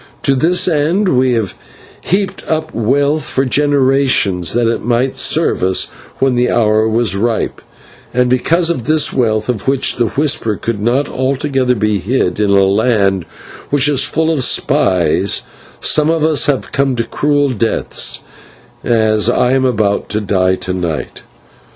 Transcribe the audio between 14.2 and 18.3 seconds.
of spies, some of us have come to cruel deaths,